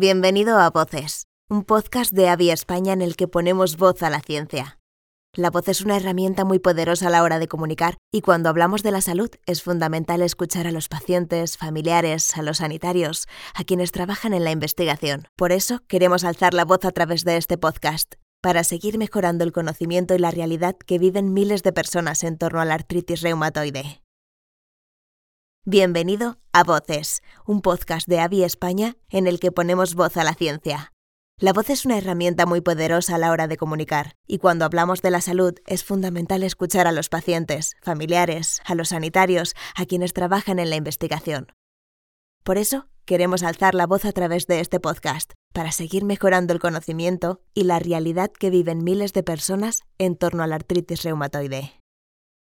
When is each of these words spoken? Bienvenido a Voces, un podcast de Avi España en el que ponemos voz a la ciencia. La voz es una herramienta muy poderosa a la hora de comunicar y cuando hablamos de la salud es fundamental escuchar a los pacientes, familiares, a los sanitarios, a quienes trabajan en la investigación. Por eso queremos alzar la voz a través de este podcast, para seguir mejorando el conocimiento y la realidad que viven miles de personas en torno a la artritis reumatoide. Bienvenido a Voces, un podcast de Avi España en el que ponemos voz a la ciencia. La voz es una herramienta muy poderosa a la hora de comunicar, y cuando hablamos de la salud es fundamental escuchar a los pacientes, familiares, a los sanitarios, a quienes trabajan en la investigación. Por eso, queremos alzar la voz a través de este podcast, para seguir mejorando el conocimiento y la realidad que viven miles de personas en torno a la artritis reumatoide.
Bienvenido 0.00 0.60
a 0.60 0.70
Voces, 0.70 1.26
un 1.48 1.64
podcast 1.64 2.12
de 2.12 2.28
Avi 2.28 2.50
España 2.50 2.92
en 2.92 3.02
el 3.02 3.16
que 3.16 3.26
ponemos 3.26 3.76
voz 3.76 4.00
a 4.04 4.10
la 4.10 4.20
ciencia. 4.20 4.78
La 5.34 5.50
voz 5.50 5.66
es 5.66 5.80
una 5.80 5.96
herramienta 5.96 6.44
muy 6.44 6.60
poderosa 6.60 7.08
a 7.08 7.10
la 7.10 7.24
hora 7.24 7.40
de 7.40 7.48
comunicar 7.48 7.96
y 8.12 8.20
cuando 8.20 8.48
hablamos 8.48 8.84
de 8.84 8.92
la 8.92 9.00
salud 9.00 9.28
es 9.44 9.64
fundamental 9.64 10.22
escuchar 10.22 10.68
a 10.68 10.70
los 10.70 10.88
pacientes, 10.88 11.56
familiares, 11.56 12.36
a 12.36 12.42
los 12.42 12.58
sanitarios, 12.58 13.26
a 13.54 13.64
quienes 13.64 13.90
trabajan 13.90 14.34
en 14.34 14.44
la 14.44 14.52
investigación. 14.52 15.26
Por 15.34 15.50
eso 15.50 15.80
queremos 15.88 16.22
alzar 16.22 16.54
la 16.54 16.64
voz 16.64 16.84
a 16.84 16.92
través 16.92 17.24
de 17.24 17.36
este 17.36 17.58
podcast, 17.58 18.14
para 18.40 18.62
seguir 18.62 18.98
mejorando 18.98 19.42
el 19.42 19.50
conocimiento 19.50 20.14
y 20.14 20.20
la 20.20 20.30
realidad 20.30 20.76
que 20.76 21.00
viven 21.00 21.32
miles 21.32 21.64
de 21.64 21.72
personas 21.72 22.22
en 22.22 22.38
torno 22.38 22.60
a 22.60 22.64
la 22.64 22.74
artritis 22.74 23.20
reumatoide. 23.20 24.00
Bienvenido 25.70 26.38
a 26.54 26.64
Voces, 26.64 27.22
un 27.44 27.60
podcast 27.60 28.08
de 28.08 28.20
Avi 28.20 28.42
España 28.42 28.96
en 29.10 29.26
el 29.26 29.38
que 29.38 29.52
ponemos 29.52 29.94
voz 29.94 30.16
a 30.16 30.24
la 30.24 30.32
ciencia. 30.32 30.94
La 31.38 31.52
voz 31.52 31.68
es 31.68 31.84
una 31.84 31.98
herramienta 31.98 32.46
muy 32.46 32.62
poderosa 32.62 33.16
a 33.16 33.18
la 33.18 33.30
hora 33.30 33.48
de 33.48 33.58
comunicar, 33.58 34.14
y 34.26 34.38
cuando 34.38 34.64
hablamos 34.64 35.02
de 35.02 35.10
la 35.10 35.20
salud 35.20 35.52
es 35.66 35.84
fundamental 35.84 36.42
escuchar 36.42 36.86
a 36.86 36.92
los 36.92 37.10
pacientes, 37.10 37.76
familiares, 37.82 38.62
a 38.64 38.74
los 38.74 38.88
sanitarios, 38.88 39.54
a 39.76 39.84
quienes 39.84 40.14
trabajan 40.14 40.58
en 40.58 40.70
la 40.70 40.76
investigación. 40.76 41.48
Por 42.44 42.56
eso, 42.56 42.88
queremos 43.04 43.42
alzar 43.42 43.74
la 43.74 43.86
voz 43.86 44.06
a 44.06 44.12
través 44.12 44.46
de 44.46 44.60
este 44.60 44.80
podcast, 44.80 45.34
para 45.52 45.70
seguir 45.72 46.02
mejorando 46.02 46.54
el 46.54 46.60
conocimiento 46.60 47.42
y 47.52 47.64
la 47.64 47.78
realidad 47.78 48.30
que 48.32 48.48
viven 48.48 48.84
miles 48.84 49.12
de 49.12 49.22
personas 49.22 49.82
en 49.98 50.16
torno 50.16 50.42
a 50.42 50.46
la 50.46 50.54
artritis 50.54 51.02
reumatoide. 51.02 51.77